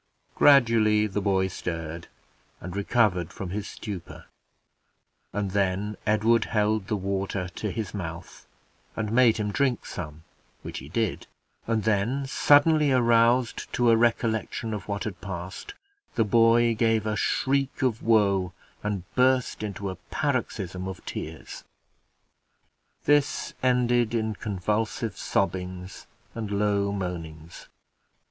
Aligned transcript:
Gradually 0.33 1.05
the 1.05 1.21
boy 1.21 1.47
stirred, 1.47 2.07
and 2.59 2.75
recovered 2.75 3.31
from 3.31 3.51
his 3.51 3.67
stupor, 3.67 4.25
and 5.31 5.51
then 5.51 5.95
Edward 6.07 6.45
held 6.45 6.87
the 6.87 6.95
water 6.95 7.49
to 7.49 7.69
his 7.69 7.93
mouth, 7.93 8.47
and 8.95 9.11
made 9.11 9.37
him 9.37 9.51
drink 9.51 9.85
some, 9.85 10.23
which 10.63 10.79
he 10.79 10.89
did; 10.89 11.27
and 11.67 11.83
then, 11.83 12.25
suddenly 12.25 12.91
aroused 12.91 13.71
to 13.73 13.91
a 13.91 13.95
recollection 13.95 14.73
of 14.73 14.87
what 14.87 15.03
had 15.03 15.21
passed, 15.21 15.75
the 16.15 16.25
boy 16.25 16.73
gave 16.73 17.05
a 17.05 17.15
shriek 17.15 17.83
of 17.83 18.01
woe, 18.01 18.53
and 18.81 19.03
burst 19.13 19.61
into 19.61 19.87
a 19.91 19.97
paroxysm 20.09 20.87
of 20.87 21.05
tears. 21.05 21.63
This 23.05 23.53
ended 23.61 24.15
in 24.15 24.33
convulsive 24.33 25.15
sobbings 25.15 26.07
and 26.33 26.49
low 26.49 26.91
moanings. 26.91 27.67